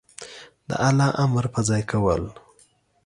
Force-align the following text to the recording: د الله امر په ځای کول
د 0.67 0.69
الله 0.87 1.09
امر 1.23 1.45
په 1.53 1.59
ځای 1.69 1.81
کول 1.91 2.23